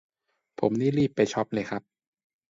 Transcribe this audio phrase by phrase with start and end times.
[0.59, 1.83] ผมนี่รีบไปช็อปเลยครับ